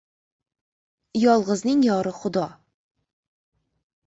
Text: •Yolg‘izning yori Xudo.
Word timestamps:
•Yolg‘izning 1.23 1.83
yori 1.89 2.15
Xudo. 2.23 2.47